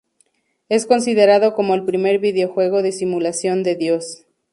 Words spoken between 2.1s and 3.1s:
videojuego de